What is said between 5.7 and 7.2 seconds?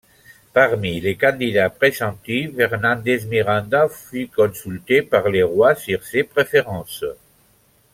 sur ses préférences.